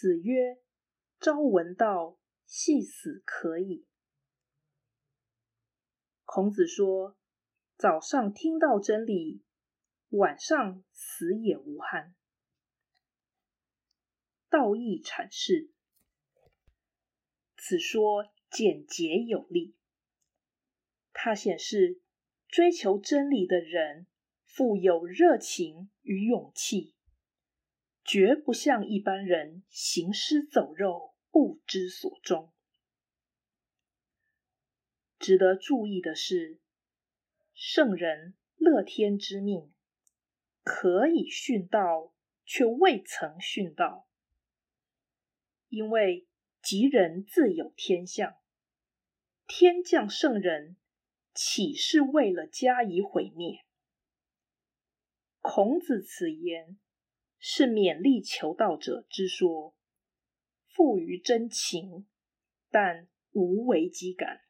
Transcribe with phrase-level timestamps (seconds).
[0.00, 0.58] 子曰
[1.20, 3.84] ：“朝闻道，夕死可矣。”
[6.24, 7.18] 孔子说
[7.76, 9.42] ：“早上听到真理，
[10.08, 12.14] 晚上死也无憾。”
[14.48, 15.70] 道义阐释，
[17.58, 19.74] 此说简洁有力。
[21.12, 22.00] 它显示
[22.48, 24.06] 追求真理的人
[24.46, 26.94] 富有热情与勇气。
[28.12, 32.52] 绝不像一般人行尸走肉、不知所终。
[35.16, 36.58] 值得注意的是，
[37.54, 39.72] 圣人乐天之命，
[40.64, 42.12] 可以殉道，
[42.44, 44.08] 却未曾殉道，
[45.68, 46.26] 因为
[46.60, 48.34] 吉人自有天相。
[49.46, 50.74] 天降圣人，
[51.32, 53.64] 岂是为了加以毁灭？
[55.38, 56.76] 孔子此言。
[57.42, 59.74] 是勉励求道者之说，
[60.68, 62.06] 富于真情，
[62.70, 64.42] 但无危机感。